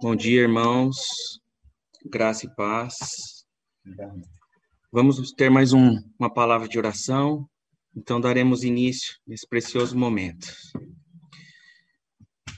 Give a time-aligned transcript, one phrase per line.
[0.00, 0.96] Bom dia, irmãos.
[2.06, 3.44] Graça e paz.
[4.92, 7.50] Vamos ter mais um, uma palavra de oração,
[7.96, 10.46] então daremos início nesse precioso momento.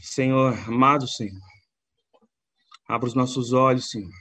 [0.02, 1.40] Senhor, amado Senhor,
[2.86, 4.12] abra os nossos olhos, Senhor,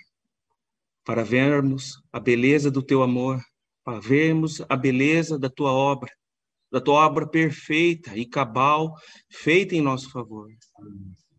[1.04, 3.44] para vermos a beleza do teu amor,
[3.84, 6.10] para vermos a beleza da tua obra,
[6.72, 8.94] da tua obra perfeita e cabal
[9.30, 10.48] feita em nosso favor.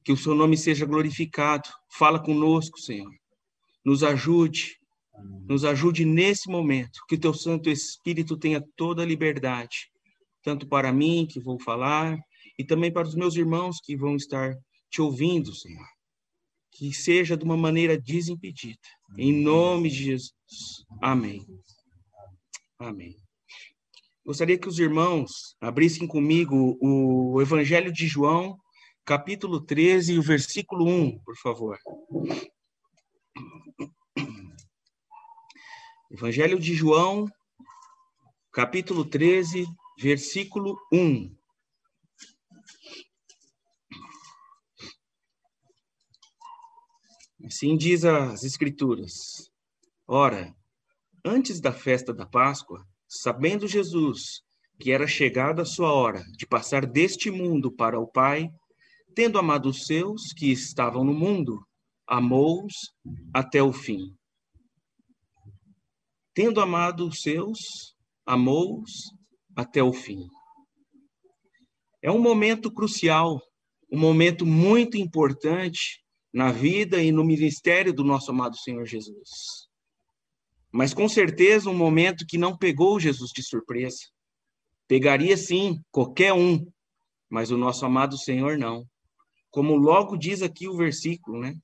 [0.04, 1.68] Que o seu nome seja glorificado.
[1.96, 3.12] Fala conosco, Senhor.
[3.84, 4.76] Nos ajude.
[5.48, 7.00] Nos ajude nesse momento.
[7.08, 9.90] Que o teu Santo Espírito tenha toda a liberdade,
[10.42, 12.18] tanto para mim, que vou falar,
[12.58, 14.54] e também para os meus irmãos que vão estar
[14.90, 15.86] te ouvindo, Senhor.
[16.72, 18.78] Que seja de uma maneira desimpedida.
[19.18, 20.40] Em nome de Jesus.
[21.02, 21.44] Amém.
[22.78, 23.16] Amém.
[24.24, 28.56] Gostaria que os irmãos abrissem comigo o Evangelho de João,
[29.04, 31.78] capítulo 13, o versículo 1, por favor.
[36.10, 37.26] Evangelho de João,
[38.52, 39.66] capítulo 13,
[39.98, 41.36] versículo 1.
[47.46, 49.50] Assim diz as Escrituras.
[50.06, 50.54] Ora,
[51.24, 54.42] antes da festa da Páscoa, sabendo Jesus
[54.78, 58.50] que era chegada a sua hora de passar deste mundo para o Pai,
[59.20, 61.62] tendo amado os seus que estavam no mundo,
[62.06, 62.72] amou-os
[63.34, 64.16] até o fim.
[66.32, 67.58] Tendo amado os seus,
[68.24, 68.90] amou-os
[69.54, 70.26] até o fim.
[72.00, 73.38] É um momento crucial,
[73.92, 79.28] um momento muito importante na vida e no ministério do nosso amado Senhor Jesus.
[80.72, 84.00] Mas com certeza um momento que não pegou Jesus de surpresa.
[84.88, 86.66] Pegaria sim qualquer um,
[87.28, 88.88] mas o nosso amado Senhor não
[89.50, 91.56] como logo diz aqui o versículo, né?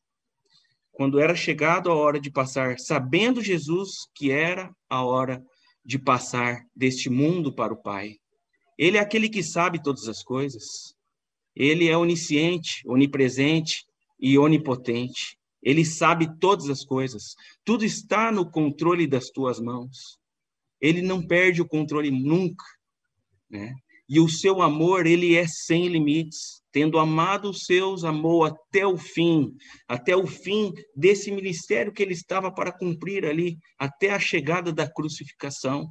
[0.92, 5.44] Quando era chegado a hora de passar, sabendo Jesus que era a hora
[5.84, 8.16] de passar deste mundo para o Pai.
[8.78, 10.94] Ele é aquele que sabe todas as coisas.
[11.54, 13.84] Ele é onisciente, onipresente
[14.18, 15.38] e onipotente.
[15.62, 17.34] Ele sabe todas as coisas.
[17.64, 20.18] Tudo está no controle das tuas mãos.
[20.80, 22.64] Ele não perde o controle nunca,
[23.48, 23.74] né?
[24.08, 28.98] E o seu amor, ele é sem limites tendo amado os seus, amou até o
[28.98, 29.56] fim,
[29.88, 34.86] até o fim desse ministério que ele estava para cumprir ali, até a chegada da
[34.86, 35.88] crucificação.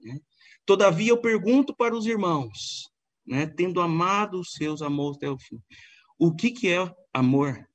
[0.00, 0.20] Né?
[0.64, 2.88] Todavia, eu pergunto para os irmãos,
[3.26, 5.58] né, tendo amado os seus, amou até o fim,
[6.16, 7.68] o que, que é amor?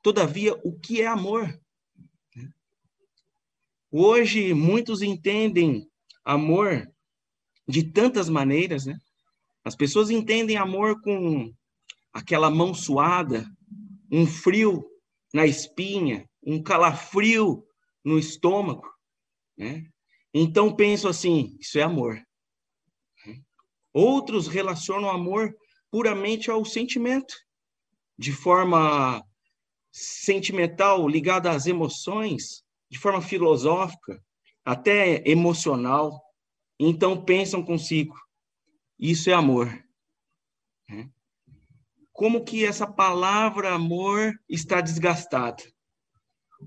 [0.00, 1.54] Todavia, o que é amor?
[3.90, 5.86] Hoje, muitos entendem
[6.24, 6.90] amor
[7.68, 8.96] de tantas maneiras, né?
[9.64, 11.52] As pessoas entendem amor com
[12.12, 13.44] aquela mão suada,
[14.10, 14.84] um frio
[15.32, 17.66] na espinha, um calafrio
[18.04, 18.88] no estômago,
[19.56, 19.84] né?
[20.32, 22.22] Então penso assim, isso é amor.
[23.92, 25.56] Outros relacionam amor
[25.90, 27.34] puramente ao sentimento,
[28.18, 29.24] de forma
[29.92, 34.20] sentimental, ligada às emoções, de forma filosófica,
[34.64, 36.20] até emocional.
[36.78, 38.14] Então pensam consigo,
[38.98, 39.84] isso é amor
[42.14, 45.62] como que essa palavra amor está desgastada.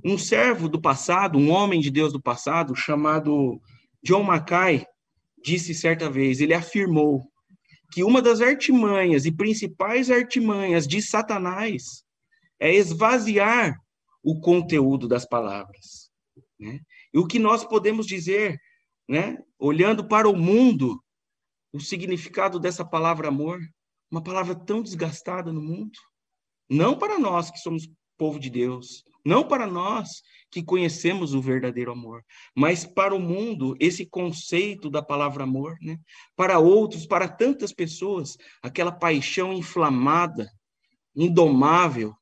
[0.04, 3.60] Um servo do passado, um homem de Deus do passado, chamado
[4.04, 4.86] John Mackay,
[5.42, 7.32] disse certa vez, ele afirmou
[7.94, 12.04] que uma das artimanhas e principais artimanhas de Satanás
[12.60, 13.80] é esvaziar
[14.22, 16.12] o conteúdo das palavras.
[16.60, 16.82] Né?
[17.14, 18.60] E o que nós podemos dizer,
[19.08, 21.02] né, olhando para o mundo,
[21.72, 23.60] o significado dessa palavra amor
[24.10, 25.98] uma palavra tão desgastada no mundo?
[26.70, 31.92] Não para nós que somos povo de Deus, não para nós que conhecemos o verdadeiro
[31.92, 32.24] amor,
[32.56, 36.00] mas para o mundo, esse conceito da palavra amor, né?
[36.36, 40.50] Para outros, para tantas pessoas, aquela paixão inflamada,
[41.16, 42.16] indomável,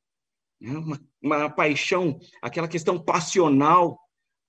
[0.60, 0.76] né?
[0.76, 3.98] uma, uma paixão, aquela questão passional.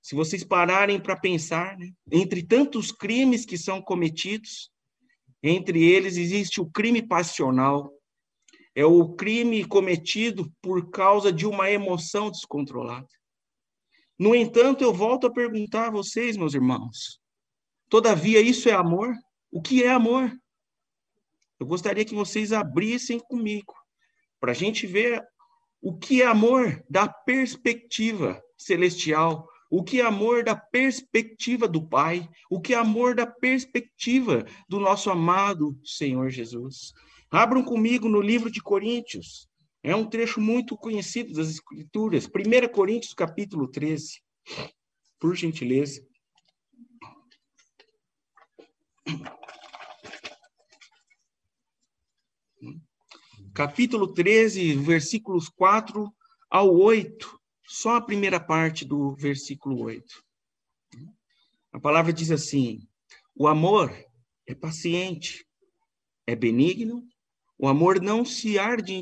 [0.01, 1.91] Se vocês pararem para pensar, né?
[2.11, 4.71] entre tantos crimes que são cometidos,
[5.41, 7.91] entre eles existe o crime passional,
[8.75, 13.07] é o crime cometido por causa de uma emoção descontrolada.
[14.19, 17.19] No entanto, eu volto a perguntar a vocês, meus irmãos:
[17.89, 19.13] todavia, isso é amor?
[19.51, 20.31] O que é amor?
[21.59, 23.73] Eu gostaria que vocês abrissem comigo,
[24.39, 25.23] para a gente ver
[25.81, 32.27] o que é amor da perspectiva celestial, o que é amor da perspectiva do Pai,
[32.49, 36.93] o que é amor da perspectiva do nosso amado Senhor Jesus.
[37.29, 39.49] Abram comigo no livro de Coríntios,
[39.83, 44.21] É um trecho muito conhecido das Escrituras, 1 Coríntios capítulo 13.
[45.19, 46.05] Por gentileza.
[53.53, 56.11] Capítulo 13, versículos 4
[56.49, 57.36] ao 8.
[57.69, 60.23] Só a primeira parte do versículo 8.
[61.73, 62.87] A palavra diz assim:
[63.35, 63.93] O amor
[64.47, 65.45] é paciente,
[66.25, 67.05] é benigno,
[67.59, 69.01] o amor não se arde em,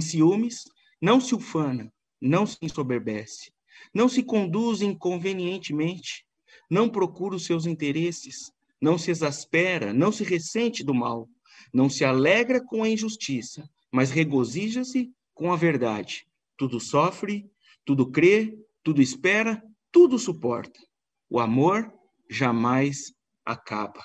[0.00, 0.64] ciúmes,
[1.00, 3.52] não se ufana, não se ensoberbece,
[3.94, 6.26] não se conduz inconvenientemente,
[6.68, 11.28] não procura os seus interesses, não se exaspera, não se ressente do mal,
[11.72, 16.26] não se alegra com a injustiça, mas regozija-se com a verdade.
[16.56, 17.48] Tudo sofre,
[17.88, 20.78] tudo crê, tudo espera, tudo suporta.
[21.26, 21.90] O amor
[22.28, 24.04] jamais acaba.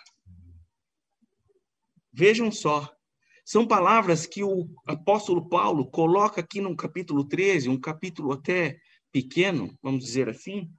[2.10, 2.90] Vejam só,
[3.44, 8.80] são palavras que o apóstolo Paulo coloca aqui no capítulo 13, um capítulo até
[9.12, 10.72] pequeno, vamos dizer assim,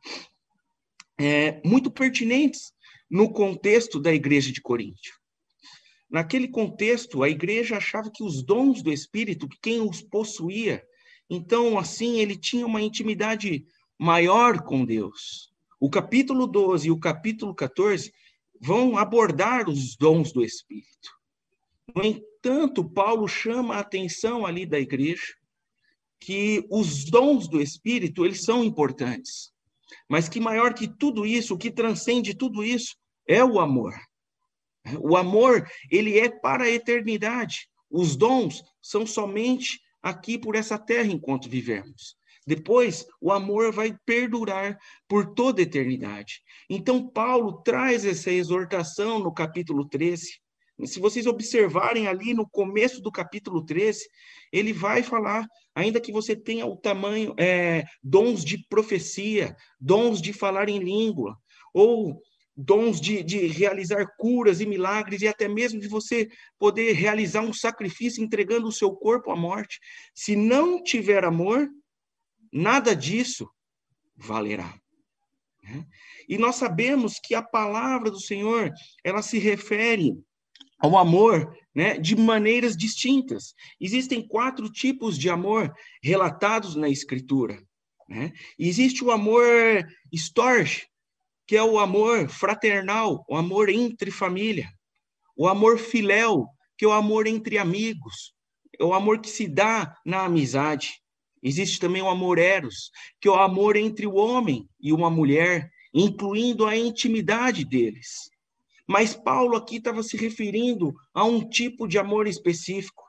[1.20, 2.72] é, muito pertinentes
[3.10, 5.14] no contexto da igreja de Coríntio.
[6.08, 10.82] Naquele contexto, a igreja achava que os dons do Espírito, quem os possuía,
[11.28, 13.64] então, assim, ele tinha uma intimidade
[13.98, 15.52] maior com Deus.
[15.80, 18.12] O capítulo 12 e o capítulo 14
[18.60, 21.10] vão abordar os dons do Espírito.
[21.94, 25.34] No entanto, Paulo chama a atenção ali da igreja
[26.20, 29.52] que os dons do Espírito, eles são importantes,
[30.08, 32.96] mas que maior que tudo isso, o que transcende tudo isso,
[33.28, 33.94] é o amor.
[35.00, 37.68] O amor, ele é para a eternidade.
[37.90, 42.14] Os dons são somente aqui por essa terra enquanto vivemos.
[42.46, 44.78] Depois, o amor vai perdurar
[45.08, 46.42] por toda eternidade.
[46.68, 50.44] Então, Paulo traz essa exortação no capítulo 13,
[50.84, 54.06] se vocês observarem ali no começo do capítulo 13,
[54.52, 60.32] ele vai falar, ainda que você tenha o tamanho, é, dons de profecia, dons de
[60.32, 61.38] falar em língua,
[61.72, 62.20] ou
[62.56, 66.28] dons de, de realizar curas e milagres, e até mesmo de você
[66.58, 69.80] poder realizar um sacrifício entregando o seu corpo à morte.
[70.14, 71.68] Se não tiver amor,
[72.52, 73.48] nada disso
[74.16, 74.78] valerá.
[75.62, 75.84] Né?
[76.28, 78.70] E nós sabemos que a palavra do Senhor,
[79.02, 80.12] ela se refere
[80.78, 83.54] ao amor né, de maneiras distintas.
[83.80, 85.72] Existem quatro tipos de amor
[86.02, 87.60] relatados na Escritura.
[88.08, 88.32] Né?
[88.58, 89.42] Existe o amor
[90.12, 90.86] storge,
[91.46, 94.68] que é o amor fraternal, o amor entre família.
[95.36, 96.46] O amor filéu,
[96.78, 98.34] que é o amor entre amigos.
[98.78, 101.00] É o amor que se dá na amizade.
[101.42, 105.68] Existe também o amor eros, que é o amor entre o homem e uma mulher,
[105.92, 108.30] incluindo a intimidade deles.
[108.86, 113.04] Mas Paulo aqui estava se referindo a um tipo de amor específico.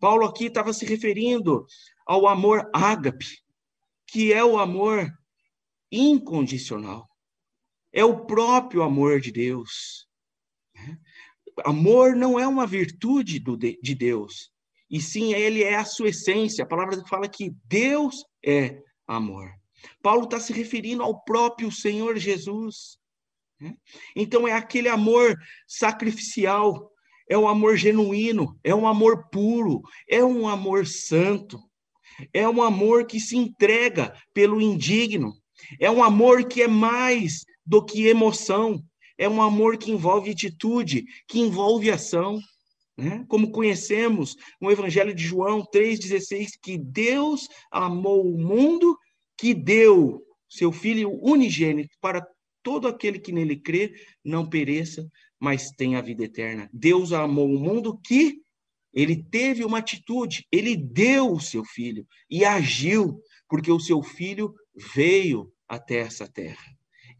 [0.00, 1.64] Paulo aqui estava se referindo
[2.06, 3.26] ao amor ágape,
[4.06, 5.08] que é o amor
[5.90, 7.08] incondicional.
[7.92, 10.06] É o próprio amor de Deus.
[11.64, 14.50] Amor não é uma virtude do, de Deus,
[14.90, 16.64] e sim ele é a sua essência.
[16.64, 19.50] A palavra fala que Deus é amor.
[20.02, 22.98] Paulo está se referindo ao próprio Senhor Jesus.
[23.60, 23.74] Né?
[24.16, 25.36] Então é aquele amor
[25.66, 26.90] sacrificial,
[27.28, 31.58] é um amor genuíno, é um amor puro, é um amor santo,
[32.32, 35.32] é um amor que se entrega pelo indigno,
[35.80, 38.82] é um amor que é mais do que emoção,
[39.18, 42.40] é um amor que envolve atitude, que envolve ação.
[42.96, 43.24] Né?
[43.28, 48.98] Como conhecemos no Evangelho de João 3,16, que Deus amou o mundo,
[49.38, 52.26] que deu seu Filho unigênito para
[52.62, 55.08] todo aquele que nele crê não pereça,
[55.40, 56.70] mas tenha a vida eterna.
[56.72, 58.40] Deus amou o mundo que
[58.92, 64.54] ele teve uma atitude, ele deu o seu filho e agiu, porque o seu filho
[64.94, 66.62] veio até essa terra.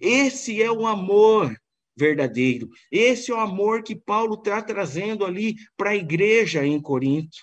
[0.02, 1.56] Esse é o amor
[1.96, 2.68] verdadeiro.
[2.90, 7.38] Esse é o amor que Paulo está trazendo ali para a igreja em Corinto.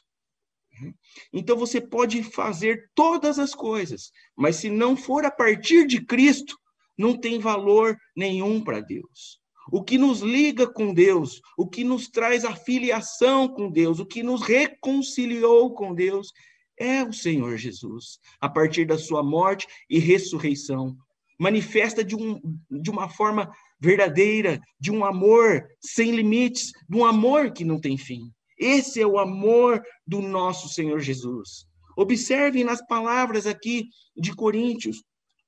[1.31, 6.57] Então você pode fazer todas as coisas, mas se não for a partir de Cristo,
[6.97, 9.39] não tem valor nenhum para Deus.
[9.71, 14.05] O que nos liga com Deus, o que nos traz a filiação com Deus, o
[14.05, 16.31] que nos reconciliou com Deus,
[16.77, 20.97] é o Senhor Jesus, a partir da sua morte e ressurreição.
[21.39, 27.53] Manifesta de, um, de uma forma verdadeira, de um amor sem limites, de um amor
[27.53, 28.31] que não tem fim.
[28.57, 31.65] Esse é o amor do nosso Senhor Jesus.
[31.95, 35.01] Observem nas palavras aqui de Coríntios,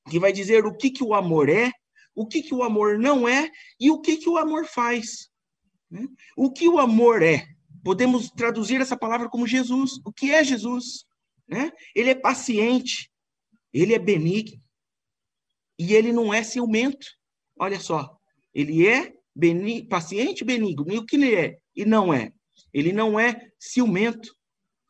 [0.10, 1.72] que vai dizer o que, que o amor é,
[2.16, 5.30] o que, que o amor não é e o que, que o amor faz.
[5.90, 6.08] Né?
[6.38, 7.46] O que o amor é?
[7.84, 10.00] Podemos traduzir essa palavra como Jesus.
[10.06, 11.06] O que é Jesus?
[11.52, 11.70] né?
[11.94, 13.12] Ele é paciente,
[13.74, 14.58] ele é benigno
[15.82, 17.08] e ele não é ciumento.
[17.60, 18.16] Olha só,
[18.54, 20.86] ele é benigno, paciente benigno.
[20.94, 21.58] E o que ele é?
[21.76, 22.32] E não é.
[22.72, 24.32] Ele não é ciumento.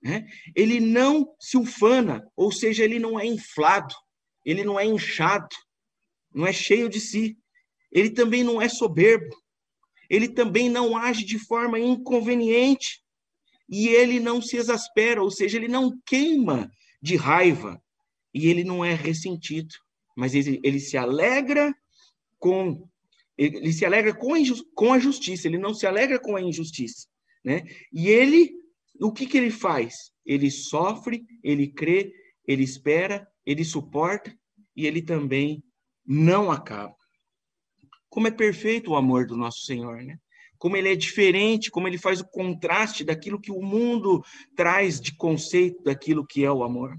[0.04, 0.28] Né?
[0.54, 3.96] Ele não se ufana, ou seja, ele não é inflado,
[4.44, 5.56] ele não é inchado,
[6.34, 7.38] não é cheio de si.
[7.90, 9.34] Ele também não é soberbo.
[10.10, 13.02] Ele também não age de forma inconveniente.
[13.70, 16.70] E ele não se exaspera, ou seja, ele não queima
[17.02, 17.82] de raiva.
[18.34, 19.74] E ele não é ressentido.
[20.16, 21.74] Mas ele, ele se alegra
[22.38, 22.88] com
[23.38, 24.38] ele se alegra com a,
[24.76, 27.08] com a justiça, ele não se alegra com a injustiça,
[27.44, 27.64] né?
[27.92, 28.52] E ele,
[29.00, 30.12] o que que ele faz?
[30.24, 32.14] Ele sofre, ele crê,
[32.48, 34.32] ele espera, ele suporta
[34.76, 35.64] e ele também
[36.06, 36.96] não acaba.
[38.10, 40.20] Como é perfeito o amor do nosso Senhor, né?
[40.58, 44.24] Como ele é diferente, como ele faz o contraste daquilo que o mundo
[44.56, 46.96] traz de conceito daquilo que é o amor.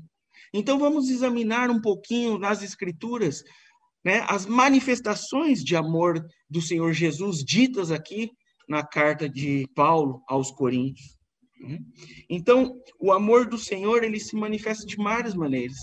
[0.52, 3.42] Então vamos examinar um pouquinho nas escrituras
[4.04, 8.30] né, as manifestações de amor do Senhor Jesus ditas aqui
[8.68, 11.16] na carta de Paulo aos Coríntios.
[11.60, 11.78] Né?
[12.28, 15.78] Então, o amor do Senhor ele se manifesta de várias maneiras.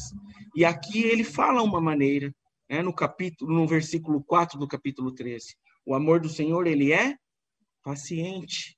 [0.55, 2.33] E aqui ele fala uma maneira,
[2.69, 5.55] né, no capítulo, no versículo 4 do capítulo 13.
[5.85, 7.15] O amor do Senhor ele é
[7.83, 8.77] paciente.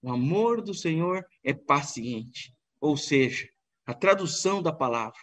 [0.00, 2.52] O amor do Senhor é paciente.
[2.80, 3.46] Ou seja,
[3.86, 5.18] a tradução da palavra,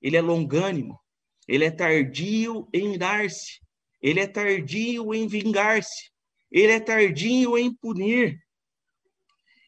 [0.00, 0.98] ele é longânimo,
[1.46, 3.60] ele é tardio em dar-se.
[4.00, 6.10] Ele é tardio em vingar-se.
[6.50, 8.38] Ele é tardio em punir.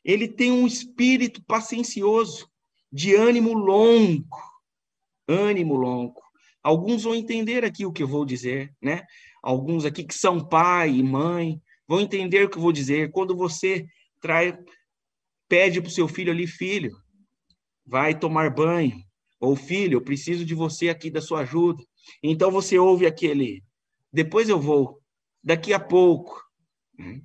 [0.05, 2.51] Ele tem um espírito paciencioso,
[2.93, 4.37] de ânimo longo.
[5.27, 6.21] Ânimo longo.
[6.63, 9.03] Alguns vão entender aqui o que eu vou dizer, né?
[9.43, 13.11] Alguns aqui que são pai e mãe vão entender o que eu vou dizer.
[13.11, 13.87] Quando você
[14.21, 14.59] trai,
[15.49, 16.97] pede para o seu filho ali, filho,
[17.87, 19.03] vai tomar banho,
[19.41, 21.83] ou filho, eu preciso de você aqui, da sua ajuda.
[22.23, 23.63] Então você ouve aquele,
[24.13, 25.01] depois eu vou,
[25.43, 26.43] daqui a pouco.
[26.99, 27.21] Né?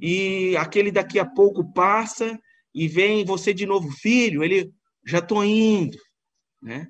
[0.00, 2.38] E aquele daqui a pouco passa
[2.74, 4.72] e vem você de novo, filho, ele
[5.06, 5.96] já estou indo,
[6.60, 6.88] né?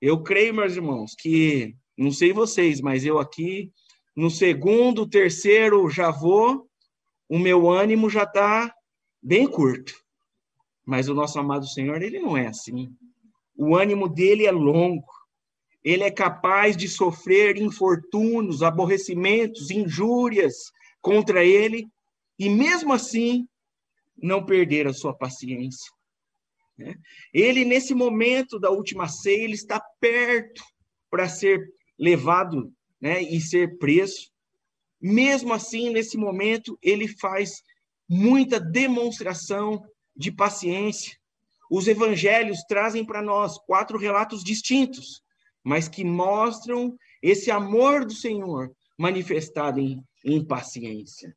[0.00, 3.72] Eu creio, meus irmãos, que não sei vocês, mas eu aqui
[4.14, 6.68] no segundo, terceiro já vou,
[7.28, 8.72] o meu ânimo já está
[9.22, 9.94] bem curto.
[10.86, 12.90] Mas o nosso amado Senhor, ele não é assim.
[13.56, 15.04] O ânimo dele é longo.
[15.82, 21.88] Ele é capaz de sofrer infortúnios, aborrecimentos, injúrias contra ele
[22.38, 23.46] e mesmo assim
[24.16, 25.90] não perder a sua paciência.
[26.78, 26.94] Né?
[27.32, 30.62] Ele nesse momento da última ceia ele está perto
[31.10, 34.30] para ser levado, né, e ser preso.
[35.00, 37.62] Mesmo assim, nesse momento, ele faz
[38.08, 39.82] muita demonstração
[40.16, 41.16] de paciência.
[41.70, 45.22] Os evangelhos trazem para nós quatro relatos distintos,
[45.64, 51.34] mas que mostram esse amor do Senhor manifestado em, em paciência.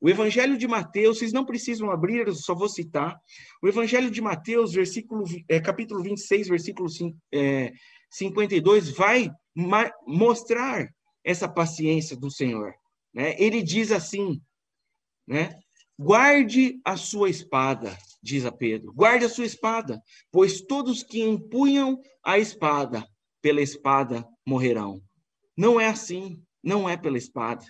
[0.00, 3.20] O Evangelho de Mateus, vocês não precisam abrir, eu só vou citar.
[3.60, 7.72] O Evangelho de Mateus, versículo, é, capítulo 26, versículo 5, é,
[8.10, 9.30] 52, vai
[10.06, 10.88] mostrar
[11.24, 12.72] essa paciência do Senhor.
[13.12, 13.34] Né?
[13.38, 14.40] Ele diz assim,
[15.26, 15.58] né?
[15.98, 18.92] Guarde a sua espada, diz a Pedro.
[18.92, 23.06] Guarde a sua espada, pois todos que empunham a espada,
[23.40, 25.00] pela espada morrerão.
[25.56, 27.64] Não é assim, não é pela espada.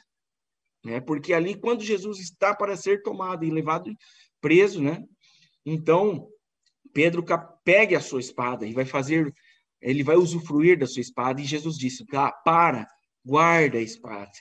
[0.84, 1.00] Né?
[1.00, 3.92] Porque ali, quando Jesus está para ser tomado e levado
[4.40, 5.02] preso, né?
[5.64, 6.28] Então,
[6.92, 7.24] Pedro
[7.64, 9.32] pegue a sua espada e vai fazer,
[9.80, 11.40] ele vai usufruir da sua espada.
[11.40, 12.04] E Jesus disse:
[12.44, 12.86] para,
[13.24, 14.32] guarda a espada.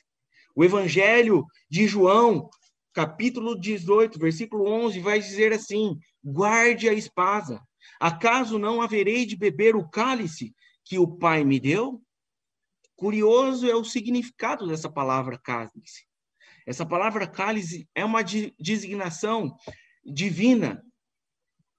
[0.55, 2.49] O evangelho de João
[2.97, 7.61] capítulo 18, versículo 11, vai dizer assim: guarde a espada.
[7.99, 12.01] Acaso não haverei de beber o cálice que o Pai me deu?
[12.95, 16.07] Curioso é o significado dessa palavra cálice.
[16.65, 18.23] Essa palavra cálice é uma
[18.59, 19.55] designação
[20.03, 20.83] divina,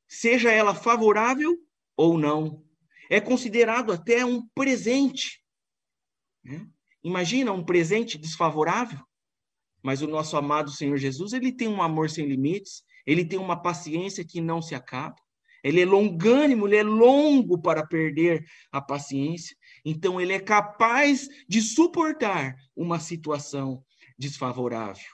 [0.07, 1.59] seja ela favorável
[1.97, 2.65] ou não.
[3.11, 5.43] É considerado até um presente.
[6.45, 6.65] Né?
[7.03, 9.08] Imagina um presente desfavorável.
[9.83, 13.61] Mas o nosso amado Senhor Jesus, ele tem um amor sem limites, ele tem uma
[13.61, 15.17] paciência que não se acaba.
[15.63, 19.57] Ele é longânimo, ele é longo para perder a paciência.
[19.85, 23.83] Então, ele é capaz de suportar uma situação
[24.17, 25.05] desfavorável.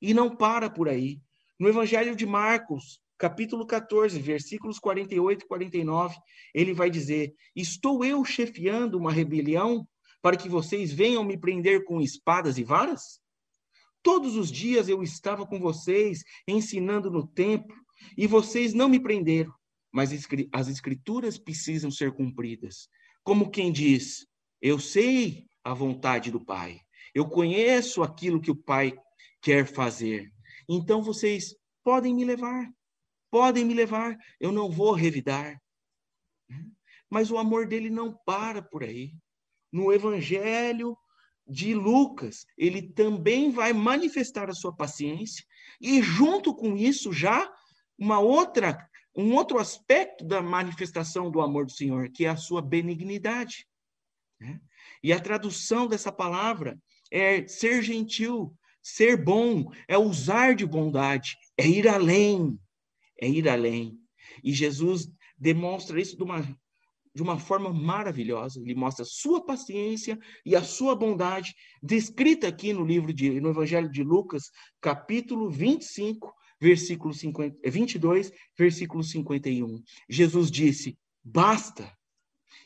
[0.00, 1.20] E não para por aí.
[1.58, 6.16] No Evangelho de Marcos, capítulo 14, versículos 48 e 49,
[6.52, 9.86] ele vai dizer: Estou eu chefiando uma rebelião
[10.20, 13.21] para que vocês venham me prender com espadas e varas?
[14.02, 17.76] Todos os dias eu estava com vocês, ensinando no templo,
[18.16, 19.52] e vocês não me prenderam.
[19.92, 20.10] mas
[20.52, 22.88] as escrituras precisam ser cumpridas.
[23.22, 24.26] Como quem diz:
[24.60, 26.80] Eu sei a vontade do Pai,
[27.14, 28.92] eu conheço aquilo que o Pai
[29.40, 30.32] quer fazer.
[30.68, 31.54] Então vocês
[31.84, 32.68] podem me levar,
[33.30, 35.60] podem me levar, eu não vou revidar.
[37.10, 39.14] Mas o amor dele não para por aí.
[39.70, 40.96] No Evangelho
[41.46, 45.44] de Lucas, ele também vai manifestar a sua paciência
[45.80, 47.52] e junto com isso já
[47.98, 52.62] uma outra um outro aspecto da manifestação do amor do Senhor, que é a sua
[52.62, 53.66] benignidade.
[54.40, 54.60] Né?
[55.02, 56.80] E a tradução dessa palavra
[57.10, 62.58] é ser gentil, ser bom, é usar de bondade, é ir além,
[63.20, 63.98] é ir além.
[64.42, 66.42] E Jesus demonstra isso de uma,
[67.14, 68.60] de uma forma maravilhosa.
[68.60, 73.50] Ele mostra a sua paciência e a sua bondade, descrita aqui no livro de, no
[73.50, 74.50] Evangelho de Lucas,
[74.80, 79.82] capítulo 25, versículo 50, 22, é, versículo 51.
[80.08, 81.92] Jesus disse: Basta.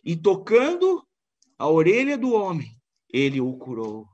[0.05, 1.05] E tocando
[1.59, 2.77] a orelha do homem,
[3.13, 4.07] ele o curou.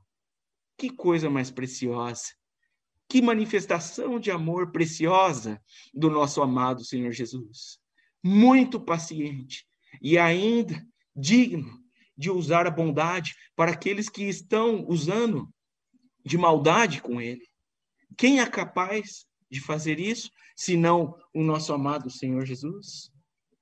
[0.77, 2.23] Que coisa mais preciosa.
[3.07, 5.61] Que manifestação de amor preciosa
[5.93, 7.77] do nosso amado Senhor Jesus.
[8.23, 9.67] Muito paciente
[10.01, 10.85] e ainda
[11.15, 11.79] digno
[12.17, 15.49] de usar a bondade para aqueles que estão usando
[16.25, 17.45] de maldade com ele.
[18.17, 23.11] Quem é capaz de fazer isso, senão o nosso amado Senhor Jesus?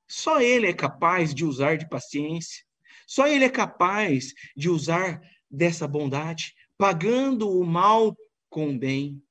[0.08, 2.64] Só Ele é capaz de usar de paciência,
[3.08, 8.16] só Ele é capaz de usar dessa bondade, pagando o mal
[8.50, 9.22] com o bem.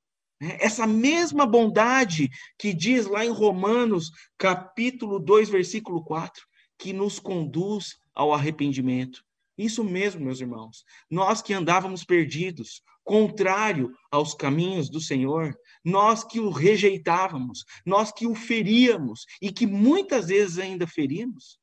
[0.40, 0.56] Né?
[0.60, 6.46] Essa mesma bondade que diz lá em Romanos, capítulo 2, versículo 4,
[6.80, 9.22] que nos conduz ao arrependimento.
[9.56, 10.82] Isso mesmo, meus irmãos.
[11.10, 18.26] Nós que andávamos perdidos, contrário aos caminhos do Senhor, nós que o rejeitávamos, nós que
[18.26, 21.60] o feríamos e que muitas vezes ainda ferimos,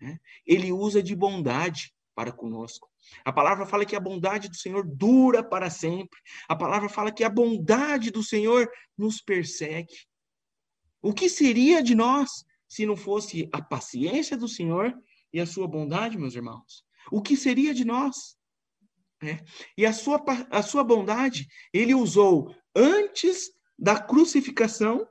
[0.00, 0.18] né?
[0.44, 2.90] ele usa de bondade para conosco.
[3.24, 6.18] A palavra fala que a bondade do Senhor dura para sempre.
[6.48, 9.94] A palavra fala que a bondade do Senhor nos persegue.
[11.00, 14.94] O que seria de nós se não fosse a paciência do Senhor
[15.30, 16.82] e a sua bondade, meus irmãos?
[17.10, 18.34] o que seria de nós?
[19.22, 19.44] É.
[19.76, 25.06] E a sua, a sua bondade, ele usou antes da crucificação,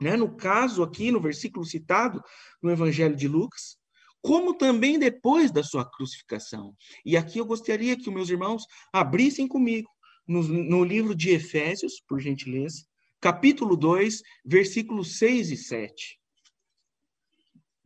[0.00, 2.22] né, no caso aqui, no versículo citado
[2.62, 3.76] no Evangelho de Lucas,
[4.22, 6.74] como também depois da sua crucificação.
[7.04, 9.90] E aqui eu gostaria que meus irmãos abrissem comigo
[10.26, 12.86] no, no livro de Efésios, por gentileza,
[13.20, 16.18] capítulo 2, versículos 6 e 7.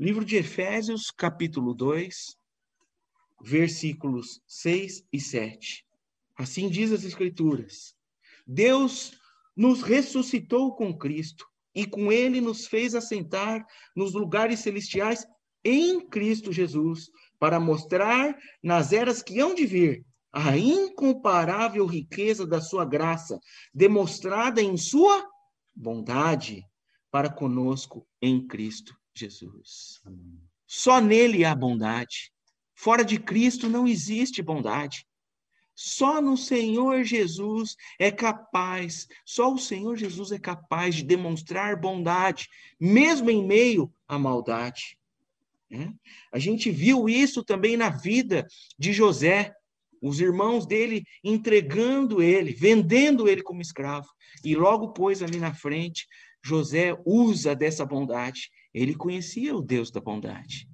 [0.01, 2.35] Livro de Efésios, capítulo 2,
[3.43, 5.85] versículos 6 e 7.
[6.39, 7.95] Assim diz as Escrituras:
[8.47, 9.13] Deus
[9.55, 13.63] nos ressuscitou com Cristo e com ele nos fez assentar
[13.95, 15.27] nos lugares celestiais
[15.63, 22.63] em Cristo Jesus, para mostrar nas eras que hão de vir a incomparável riqueza da
[22.63, 23.39] sua graça,
[23.75, 25.29] demonstrada em sua
[25.77, 26.65] bondade
[27.11, 30.01] para conosco em Cristo Jesus.
[30.67, 32.33] Só nele há bondade.
[32.75, 35.05] Fora de Cristo não existe bondade.
[35.75, 42.49] Só no Senhor Jesus é capaz, só o Senhor Jesus é capaz de demonstrar bondade,
[42.79, 44.99] mesmo em meio à maldade.
[45.73, 45.89] É?
[46.33, 48.47] A gente viu isso também na vida
[48.79, 49.55] de José,
[50.03, 54.09] os irmãos dele entregando ele, vendendo ele como escravo.
[54.45, 56.07] E logo pois ali na frente,
[56.45, 58.51] José usa dessa bondade.
[58.73, 60.69] Ele conhecia o Deus da bondade.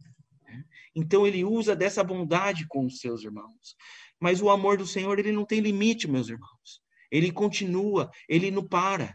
[0.97, 3.77] Então ele usa dessa bondade com os seus irmãos.
[4.19, 6.81] Mas o amor do Senhor, ele não tem limite, meus irmãos.
[7.11, 9.15] Ele continua, ele não para.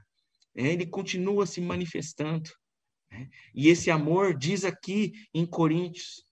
[0.56, 2.52] É, ele continua se manifestando.
[3.10, 3.28] Né?
[3.54, 6.24] E esse amor, diz aqui em Coríntios,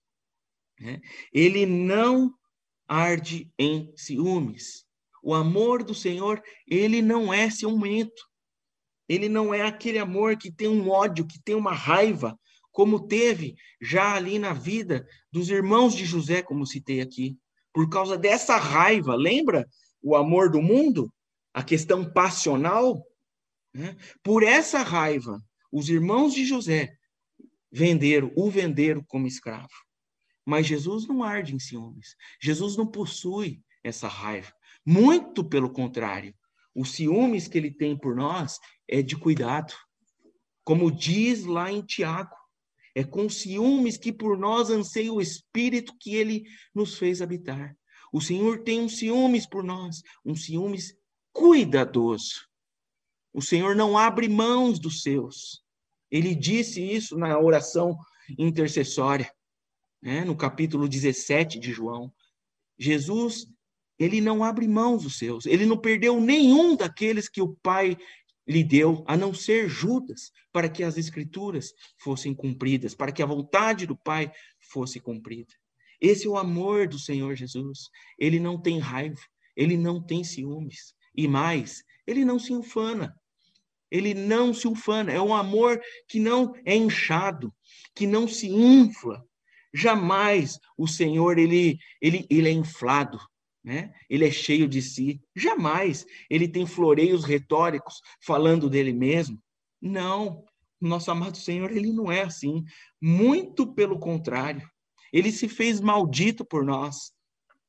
[0.78, 1.00] né?
[1.32, 2.32] ele não
[2.86, 4.84] arde em ciúmes.
[5.22, 8.29] O amor do Senhor, ele não é ciumento.
[9.10, 12.38] Ele não é aquele amor que tem um ódio, que tem uma raiva,
[12.70, 17.36] como teve já ali na vida dos irmãos de José, como citei aqui.
[17.72, 19.68] Por causa dessa raiva, lembra
[20.00, 21.12] o amor do mundo?
[21.52, 23.04] A questão passional?
[23.74, 23.96] Né?
[24.22, 25.42] Por essa raiva,
[25.72, 26.96] os irmãos de José
[27.68, 29.74] venderam, o venderam como escravo.
[30.46, 32.14] Mas Jesus não arde em ciúmes.
[32.40, 34.52] Jesus não possui essa raiva.
[34.86, 36.32] Muito pelo contrário.
[36.74, 39.74] Os ciúmes que ele tem por nós é de cuidado.
[40.64, 42.34] Como diz lá em Tiago,
[42.94, 47.76] é com ciúmes que por nós anseia o Espírito que ele nos fez habitar.
[48.12, 50.94] O Senhor tem um ciúmes por nós, um ciúmes
[51.32, 52.48] cuidadoso.
[53.32, 55.64] O Senhor não abre mãos dos seus.
[56.10, 57.96] Ele disse isso na oração
[58.36, 59.32] intercessória,
[60.02, 60.24] né?
[60.24, 62.12] no capítulo 17 de João.
[62.76, 63.46] Jesus,
[64.00, 67.98] ele não abre mão dos seus, ele não perdeu nenhum daqueles que o Pai
[68.48, 73.26] lhe deu, a não ser Judas, para que as escrituras fossem cumpridas, para que a
[73.26, 74.32] vontade do Pai
[74.72, 75.52] fosse cumprida.
[76.00, 77.90] Esse é o amor do Senhor Jesus.
[78.18, 79.20] Ele não tem raiva,
[79.54, 80.94] ele não tem ciúmes.
[81.14, 83.14] E mais, ele não se ufana.
[83.90, 85.12] Ele não se ufana.
[85.12, 87.52] É um amor que não é inchado,
[87.94, 89.22] que não se infla.
[89.74, 93.20] Jamais o Senhor ele, ele, ele é inflado,
[93.62, 93.92] né?
[94.08, 95.20] Ele é cheio de si.
[95.34, 99.40] Jamais ele tem floreios retóricos falando dele mesmo.
[99.80, 100.44] Não,
[100.80, 102.64] nosso amado Senhor, ele não é assim.
[103.00, 104.68] Muito pelo contrário.
[105.12, 107.12] Ele se fez maldito por nós.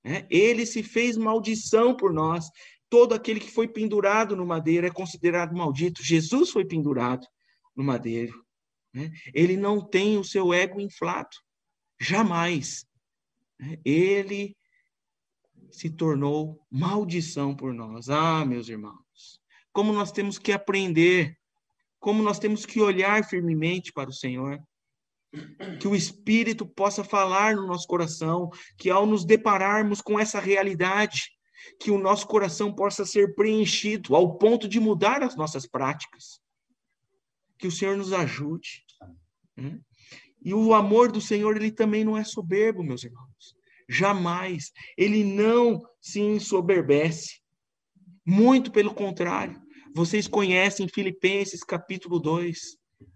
[0.04, 0.26] Né?
[0.30, 2.50] Ele se fez maldição por nós.
[2.90, 6.04] Todo aquele que foi pendurado no madeiro é considerado maldito.
[6.04, 7.26] Jesus foi pendurado
[7.76, 8.46] no madeiro.
[8.94, 9.12] Né?
[9.34, 11.36] Ele não tem o seu ego inflado.
[12.00, 12.86] Jamais.
[13.60, 13.78] Né?
[13.86, 14.56] Ele
[15.72, 18.10] se tornou maldição por nós.
[18.10, 21.38] Ah, meus irmãos, como nós temos que aprender,
[22.00, 24.60] como nós temos que olhar firmemente para o Senhor.
[25.80, 31.32] Que o Espírito possa falar no nosso coração, que ao nos depararmos com essa realidade,
[31.80, 36.42] que o nosso coração possa ser preenchido ao ponto de mudar as nossas práticas.
[37.58, 38.84] Que o Senhor nos ajude.
[39.56, 39.80] Né?
[40.44, 43.56] E o amor do Senhor, ele também não é soberbo, meus irmãos.
[43.92, 44.72] Jamais.
[44.98, 47.42] Ele não se ensoberbece.
[48.26, 49.60] Muito pelo contrário.
[49.94, 52.58] Vocês conhecem Filipenses capítulo 2,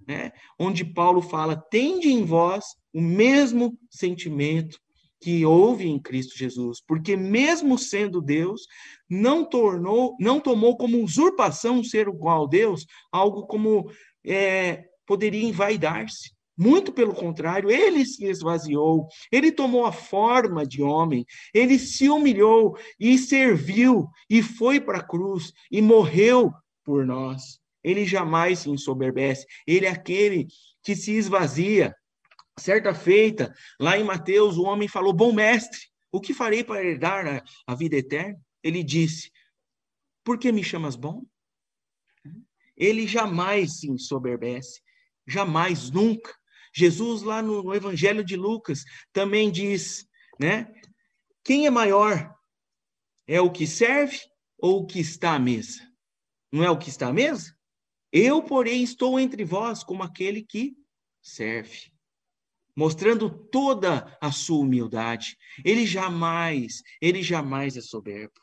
[0.05, 0.31] né?
[0.59, 4.77] onde Paulo fala: tende em vós o mesmo sentimento
[5.21, 8.63] que houve em Cristo Jesus, porque mesmo sendo Deus,
[9.09, 13.89] não tornou, não tomou como usurpação ser igual a Deus, algo como
[14.25, 16.34] é, poderia envaidar-se.
[16.57, 22.77] Muito pelo contrário, ele se esvaziou, ele tomou a forma de homem, ele se humilhou
[22.97, 27.59] e serviu e foi para a cruz e morreu por nós.
[27.83, 30.47] Ele jamais se ensoberbece, ele é aquele
[30.81, 31.93] que se esvazia.
[32.57, 37.27] Certa feita, lá em Mateus, o homem falou: Bom mestre, o que farei para herdar
[37.27, 38.39] a, a vida eterna?
[38.63, 39.29] Ele disse:
[40.23, 41.23] Por que me chamas bom?
[42.77, 44.81] Ele jamais se ensoberbece,
[45.27, 46.33] jamais, nunca.
[46.75, 48.83] Jesus, lá no, Evangelho de Lucas,
[49.13, 50.05] também diz,
[50.37, 50.69] né?
[51.41, 52.35] Quem é maior?
[53.25, 54.19] É o que serve
[54.57, 55.79] ou o que está à mesa?
[56.51, 57.55] Não é o que está à mesa?
[58.11, 60.75] Eu, porém, estou entre vós como aquele que
[61.21, 61.93] serve.
[62.75, 65.37] Mostrando toda a sua humildade.
[65.63, 68.33] Ele jamais, ele jamais é soberbo.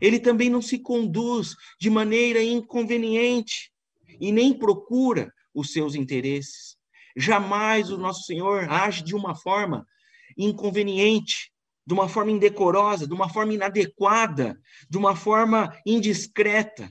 [0.00, 3.72] Ele também não se conduz de maneira inconveniente
[4.20, 6.77] e nem procura os seus interesses.
[7.20, 9.84] Jamais o nosso Senhor age de uma forma
[10.36, 11.50] inconveniente,
[11.84, 14.56] de uma forma indecorosa, de uma forma inadequada,
[14.88, 16.88] de uma forma indiscreta,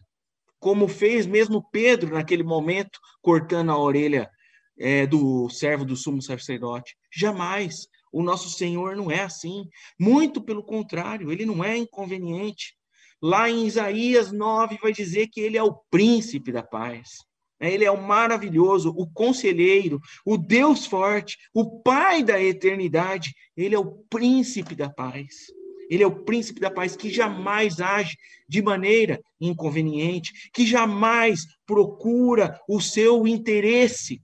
[0.60, 4.30] como fez mesmo Pedro naquele momento, cortando a orelha
[4.78, 6.98] é, do servo do sumo sacerdote.
[7.10, 7.88] Jamais.
[8.12, 9.64] O nosso Senhor não é assim.
[9.98, 12.76] Muito pelo contrário, ele não é inconveniente.
[13.22, 17.12] Lá em Isaías 9 vai dizer que ele é o príncipe da paz.
[17.60, 17.74] Né?
[17.74, 23.34] Ele é o maravilhoso, o conselheiro, o Deus forte, o Pai da eternidade.
[23.56, 25.48] Ele é o príncipe da paz.
[25.90, 28.18] Ele é o príncipe da paz que jamais age
[28.48, 34.22] de maneira inconveniente, que jamais procura o seu interesse.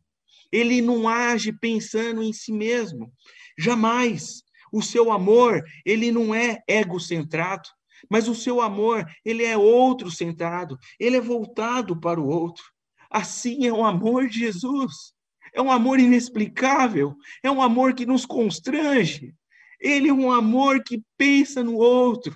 [0.51, 3.11] Ele não age pensando em si mesmo.
[3.57, 4.43] Jamais.
[4.71, 7.69] O seu amor, ele não é egocentrado,
[8.09, 12.72] mas o seu amor, ele é outro centrado, ele é voltado para o outro.
[13.13, 15.13] Assim é o amor de Jesus.
[15.53, 19.35] É um amor inexplicável, é um amor que nos constrange.
[19.79, 22.35] Ele é um amor que pensa no outro.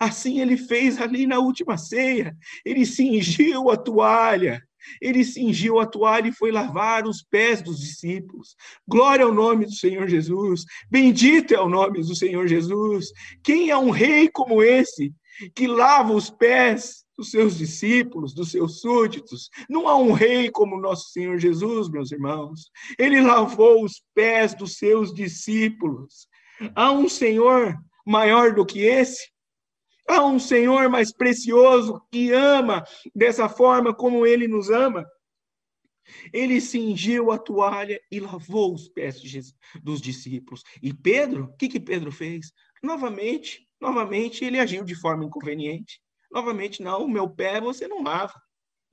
[0.00, 2.36] Assim ele fez ali na última ceia.
[2.64, 4.60] Ele cingiu a toalha.
[5.00, 8.56] Ele cingiu a toalha e foi lavar os pés dos discípulos.
[8.86, 10.64] Glória ao nome do Senhor Jesus.
[10.90, 13.12] Bendito é o nome do Senhor Jesus.
[13.44, 15.14] Quem é um rei como esse
[15.54, 19.48] que lava os pés dos seus discípulos, dos seus súditos.
[19.68, 22.70] Não há um rei como nosso Senhor Jesus, meus irmãos.
[22.98, 26.28] Ele lavou os pés dos seus discípulos.
[26.74, 27.74] Há um Senhor
[28.06, 29.30] maior do que esse?
[30.08, 35.04] Há um Senhor mais precioso que ama dessa forma como ele nos ama?
[36.32, 39.20] Ele cingiu a toalha e lavou os pés
[39.82, 40.62] dos discípulos.
[40.80, 42.52] E Pedro, o que, que Pedro fez?
[42.80, 46.00] Novamente, novamente, ele agiu de forma inconveniente.
[46.30, 48.34] Novamente, não, o meu pé você não lava.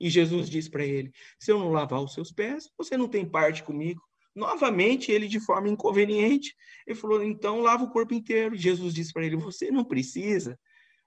[0.00, 3.28] E Jesus diz para ele: se eu não lavar os seus pés, você não tem
[3.28, 4.02] parte comigo.
[4.34, 6.54] Novamente, ele, de forma inconveniente,
[6.86, 8.56] ele falou: então lava o corpo inteiro.
[8.56, 10.58] Jesus disse para ele: você não precisa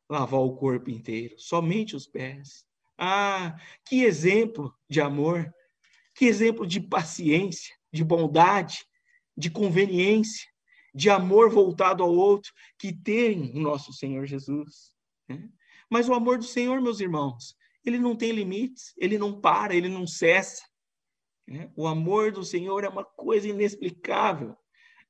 [0.10, 2.66] lavar o corpo inteiro, somente os pés.
[2.98, 5.52] Ah, que exemplo de amor,
[6.16, 8.86] que exemplo de paciência, de bondade,
[9.38, 10.48] de conveniência,
[10.96, 14.92] de amor voltado ao outro que tem o nosso Senhor Jesus.
[15.30, 15.48] Né?
[15.90, 19.88] Mas o amor do Senhor, meus irmãos, ele não tem limites, ele não para, ele
[19.88, 20.64] não cessa.
[21.48, 21.72] Né?
[21.76, 24.56] O amor do Senhor é uma coisa inexplicável.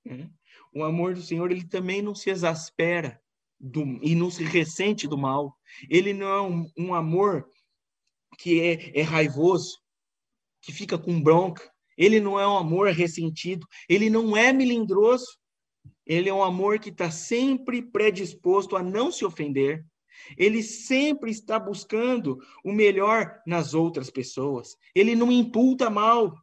[0.06, 0.30] Né?
[0.74, 3.20] O amor do Senhor, ele também não se exaspera
[3.60, 5.58] do, e não se ressente do mal.
[5.90, 7.50] Ele não é um, um amor
[8.38, 9.80] que é, é raivoso,
[10.62, 11.68] que fica com bronca.
[11.98, 13.66] Ele não é um amor ressentido.
[13.90, 15.26] Ele não é melindroso.
[16.06, 19.84] Ele é um amor que está sempre predisposto a não se ofender.
[20.38, 24.76] Ele sempre está buscando o melhor nas outras pessoas.
[24.96, 26.36] Ele não imputa mal.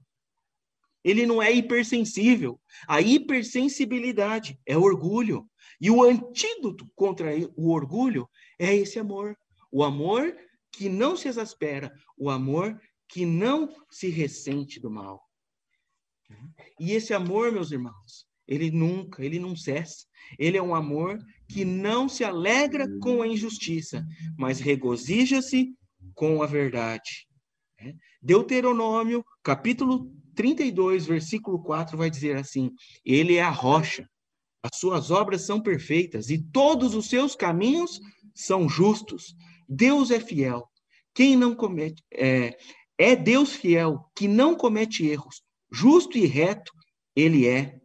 [1.02, 2.60] Ele não é hipersensível.
[2.88, 5.48] A hipersensibilidade é orgulho.
[5.80, 9.36] E o antídoto contra o orgulho é esse amor.
[9.70, 10.34] O amor
[10.72, 15.22] que não se exaspera, o amor que não se ressente do mal.
[16.80, 20.06] E esse amor, meus irmãos, ele nunca, ele não cessa.
[20.38, 24.04] Ele é um amor que não se alegra com a injustiça,
[24.36, 25.72] mas regozija-se
[26.14, 27.26] com a verdade.
[28.22, 32.70] Deuteronômio, capítulo 32, versículo 4, vai dizer assim:
[33.04, 34.08] Ele é a rocha,
[34.62, 38.00] as suas obras são perfeitas e todos os seus caminhos
[38.34, 39.34] são justos.
[39.68, 40.66] Deus é fiel.
[41.12, 42.56] Quem não comete é,
[42.96, 45.42] é Deus fiel, que não comete erros.
[45.70, 46.72] Justo e reto
[47.14, 47.78] ele é.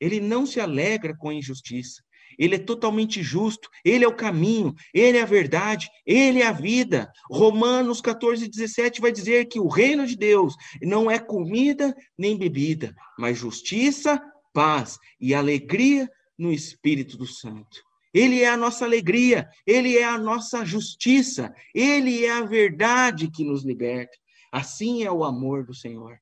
[0.00, 2.02] Ele não se alegra com a injustiça.
[2.38, 6.52] Ele é totalmente justo, ele é o caminho, ele é a verdade, ele é a
[6.52, 7.10] vida.
[7.30, 12.94] Romanos 14, 17 vai dizer que o reino de Deus não é comida nem bebida,
[13.18, 16.08] mas justiça, paz e alegria
[16.38, 17.82] no Espírito do Santo.
[18.12, 23.44] Ele é a nossa alegria, ele é a nossa justiça, ele é a verdade que
[23.44, 24.16] nos liberta.
[24.50, 26.18] Assim é o amor do Senhor.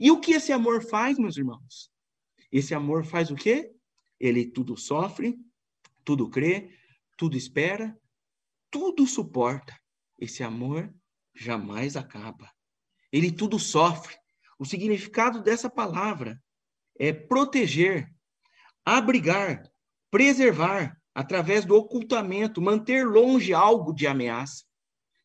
[0.00, 1.90] E o que esse amor faz, meus irmãos?
[2.50, 3.72] Esse amor faz o quê?
[4.18, 5.38] Ele tudo sofre,
[6.04, 6.70] tudo crê,
[7.16, 7.96] tudo espera,
[8.70, 9.78] tudo suporta.
[10.18, 10.92] Esse amor
[11.34, 12.50] jamais acaba.
[13.12, 14.16] Ele tudo sofre.
[14.58, 16.42] O significado dessa palavra
[16.98, 18.12] é proteger,
[18.84, 19.62] abrigar,
[20.10, 24.64] preservar, através do ocultamento, manter longe algo de ameaça.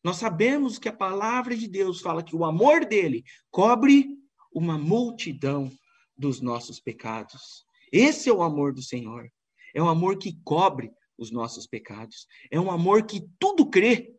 [0.02, 4.08] Nós sabemos que a palavra de Deus fala que o amor dele cobre
[4.52, 5.70] uma multidão
[6.16, 7.64] dos nossos pecados.
[7.92, 9.30] Esse é o amor do Senhor.
[9.74, 12.26] É um amor que cobre os nossos pecados.
[12.50, 14.14] É um amor que tudo crê,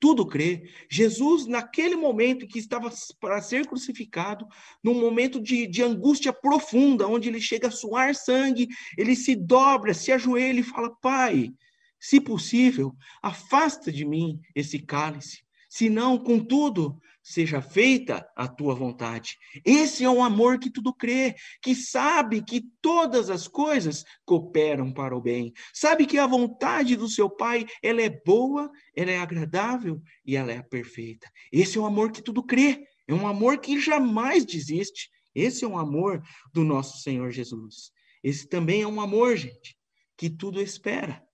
[0.00, 0.68] tudo crê.
[0.90, 2.90] Jesus, naquele momento que estava
[3.20, 4.46] para ser crucificado,
[4.82, 9.92] num momento de, de angústia profunda, onde ele chega a suar sangue, ele se dobra,
[9.92, 11.52] se ajoelha e fala: Pai,
[12.00, 15.44] se possível, afasta de mim esse cálice.
[15.70, 19.38] Se não, contudo, seja feita a tua vontade.
[19.64, 25.16] Esse é um amor que tudo crê, que sabe que todas as coisas cooperam para
[25.16, 25.52] o bem.
[25.72, 30.50] Sabe que a vontade do seu Pai, ela é boa, ela é agradável e ela
[30.50, 31.30] é perfeita.
[31.52, 35.08] Esse é um amor que tudo crê, é um amor que jamais desiste.
[35.32, 36.20] Esse é um amor
[36.52, 37.92] do nosso Senhor Jesus.
[38.24, 39.78] Esse também é um amor, gente,
[40.16, 41.24] que tudo espera.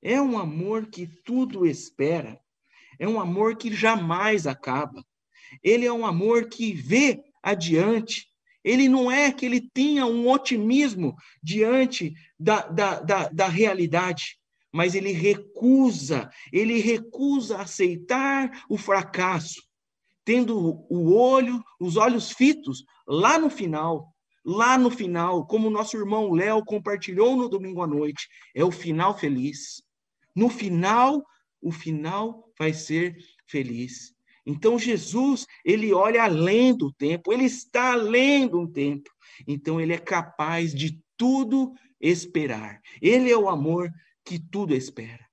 [0.00, 2.40] É um amor que tudo espera.
[2.98, 5.04] É um amor que jamais acaba.
[5.62, 8.26] Ele é um amor que vê adiante.
[8.64, 14.38] Ele não é que ele tenha um otimismo diante da, da, da, da realidade,
[14.72, 19.60] mas ele recusa, ele recusa aceitar o fracasso,
[20.24, 26.32] tendo o olho, os olhos fitos lá no final, lá no final, como nosso irmão
[26.32, 29.82] Léo compartilhou no domingo à noite, é o final feliz.
[30.34, 31.22] No final,
[31.62, 34.12] o final vai ser feliz.
[34.44, 39.10] Então Jesus, ele olha além do tempo, ele está além do tempo.
[39.46, 42.80] Então ele é capaz de tudo esperar.
[43.00, 43.88] Ele é o amor
[44.24, 45.24] que tudo espera.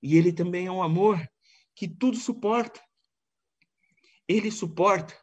[0.00, 1.20] E ele também é um amor
[1.74, 2.80] que tudo suporta.
[4.28, 5.14] Ele suporta.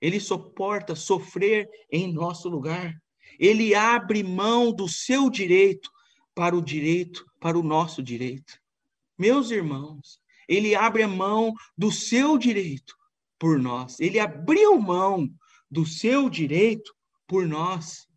[0.00, 2.94] Ele suporta sofrer em nosso lugar.
[3.38, 5.90] Ele abre mão do seu direito
[6.34, 8.59] para o direito, para o nosso direito.
[9.20, 12.96] Meus irmãos, ele abre a mão do seu direito
[13.38, 14.00] por nós.
[14.00, 15.28] Ele abriu mão
[15.70, 16.90] do seu direito
[17.28, 18.08] por nós.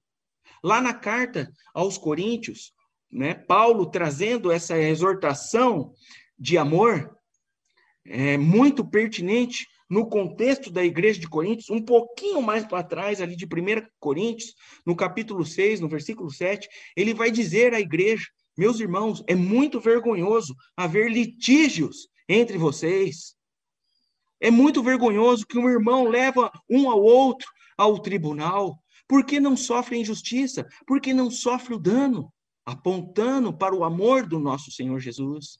[0.63, 2.72] Lá na carta aos Coríntios,
[3.12, 5.94] né, Paulo trazendo essa exortação
[6.39, 7.13] de amor,
[8.06, 13.36] é, muito pertinente no contexto da igreja de Coríntios, um pouquinho mais para trás, ali
[13.36, 13.50] de 1
[14.00, 18.26] Coríntios, no capítulo 6, no versículo 7, ele vai dizer à igreja:
[18.58, 23.36] Meus irmãos, é muito vergonhoso haver litígios entre vocês.
[24.39, 28.78] É muito vergonhoso que um irmão leva um ao outro ao tribunal.
[29.08, 30.68] Porque não sofre injustiça?
[30.86, 32.32] Porque não sofre o dano?
[32.66, 35.58] Apontando para o amor do nosso Senhor Jesus.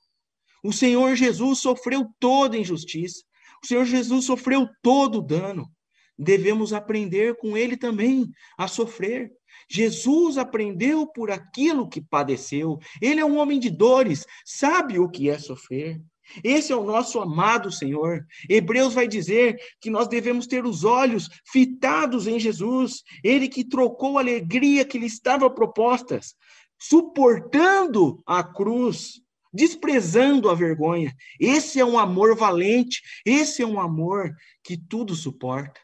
[0.64, 3.24] O Senhor Jesus sofreu toda injustiça.
[3.64, 5.70] O Senhor Jesus sofreu todo o dano.
[6.18, 9.32] Devemos aprender com ele também a sofrer.
[9.70, 12.80] Jesus aprendeu por aquilo que padeceu.
[13.02, 16.02] Ele é um homem de dores, sabe o que é sofrer.
[16.44, 18.26] Esse é o nosso amado Senhor.
[18.50, 24.18] Hebreus vai dizer que nós devemos ter os olhos fitados em Jesus, ele que trocou
[24.18, 26.36] a alegria que lhe estava propostas,
[26.80, 29.22] suportando a cruz,
[29.54, 31.14] desprezando a vergonha.
[31.40, 35.80] Esse é um amor valente, esse é um amor que tudo suporta.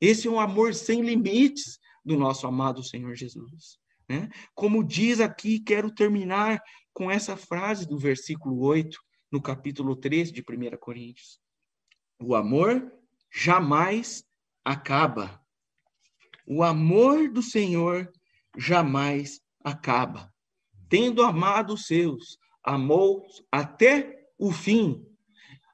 [0.00, 3.78] Esse é um amor sem limites do nosso amado Senhor Jesus.
[4.08, 4.28] Né?
[4.54, 6.60] Como diz aqui, quero terminar
[6.92, 8.98] com essa frase do versículo 8
[9.32, 11.40] no capítulo 3 de 1 Coríntios.
[12.20, 12.92] O amor
[13.32, 14.22] jamais
[14.64, 15.40] acaba.
[16.46, 18.10] O amor do Senhor
[18.56, 20.32] jamais acaba.
[20.88, 25.04] Tendo amado os seus, amou até o fim,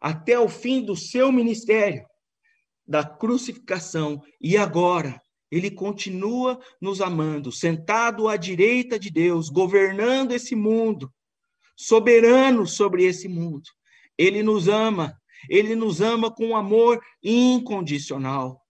[0.01, 2.07] até o fim do seu ministério,
[2.87, 10.55] da crucificação, e agora ele continua nos amando, sentado à direita de Deus, governando esse
[10.55, 11.13] mundo,
[11.77, 13.69] soberano sobre esse mundo.
[14.17, 18.61] Ele nos ama, ele nos ama com amor incondicional.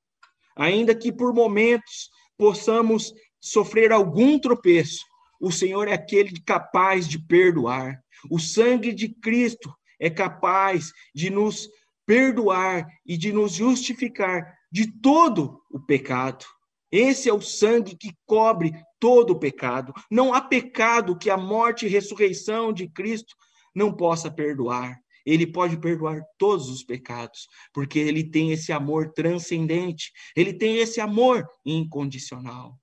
[0.57, 5.05] Ainda que por momentos possamos sofrer algum tropeço,
[5.41, 8.01] o Senhor é aquele capaz de perdoar.
[8.31, 11.69] O sangue de Cristo é capaz de nos
[12.07, 16.45] perdoar e de nos justificar de todo o pecado.
[16.91, 19.93] Esse é o sangue que cobre todo o pecado.
[20.11, 23.35] Não há pecado que a morte e ressurreição de Cristo
[23.75, 24.99] não possa perdoar.
[25.25, 31.01] Ele pode perdoar todos os pecados, porque ele tem esse amor transcendente, ele tem esse
[31.01, 32.80] amor incondicional.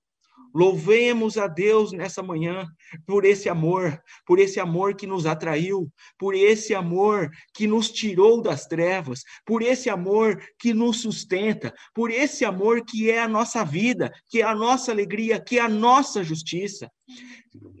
[0.58, 2.66] Louvemos a Deus nessa manhã
[3.06, 8.42] por esse amor, por esse amor que nos atraiu, por esse amor que nos tirou
[8.42, 13.64] das trevas, por esse amor que nos sustenta, por esse amor que é a nossa
[13.64, 16.90] vida, que é a nossa alegria, que é a nossa justiça.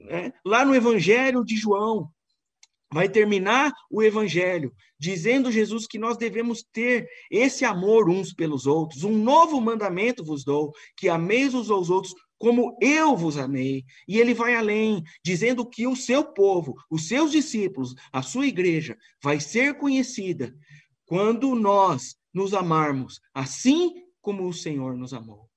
[0.08, 2.08] É, lá no Evangelho de João,
[2.92, 9.04] vai terminar o evangelho dizendo Jesus que nós devemos ter esse amor uns pelos outros.
[9.04, 13.84] Um novo mandamento vos dou, que ameis uns aos outros como eu vos amei.
[14.06, 18.96] E ele vai além, dizendo que o seu povo, os seus discípulos, a sua igreja,
[19.22, 20.54] vai ser conhecida
[21.04, 25.48] quando nós nos amarmos, assim como o Senhor nos amou.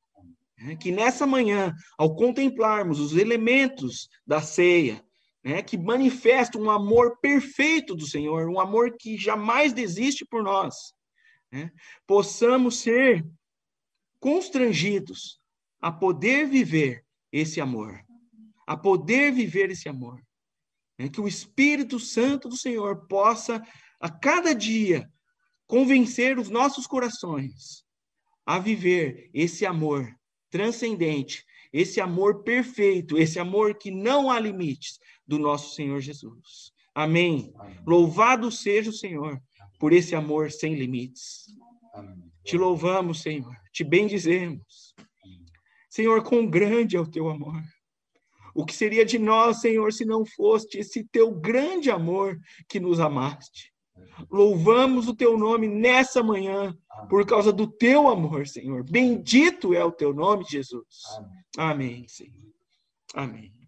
[0.58, 5.04] É, que nessa manhã, ao contemplarmos os elementos da ceia,
[5.44, 10.94] né, que manifesta um amor perfeito do Senhor, um amor que jamais desiste por nós,
[11.52, 11.72] né,
[12.06, 13.26] possamos ser
[14.20, 15.41] constrangidos
[15.82, 18.00] a poder viver esse amor,
[18.68, 20.22] a poder viver esse amor.
[20.98, 23.62] É que o Espírito Santo do Senhor possa,
[24.00, 25.10] a cada dia,
[25.66, 27.84] convencer os nossos corações
[28.46, 30.14] a viver esse amor
[30.50, 36.72] transcendente, esse amor perfeito, esse amor que não há limites do nosso Senhor Jesus.
[36.94, 37.54] Amém.
[37.58, 37.78] Amém.
[37.88, 39.42] Louvado seja o Senhor
[39.80, 41.46] por esse amor sem limites.
[41.94, 42.32] Amém.
[42.44, 44.94] Te louvamos, Senhor, te bendizemos.
[45.92, 47.62] Senhor, quão grande é o teu amor.
[48.56, 53.02] O que seria de nós, Senhor, se não fosse esse teu grande amor que nos
[53.02, 53.74] amaste?
[54.30, 56.76] Louvamos o teu nome nessa manhã
[57.10, 58.84] por causa do teu amor, Senhor.
[58.90, 60.86] Bendito é o teu nome, Jesus.
[61.58, 62.54] Amém, Senhor.
[63.14, 63.61] Amém.